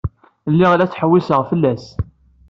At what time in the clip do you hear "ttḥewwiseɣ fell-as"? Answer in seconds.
0.87-1.85